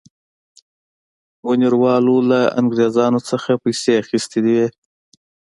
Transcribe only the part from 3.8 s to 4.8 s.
اخیستې وې.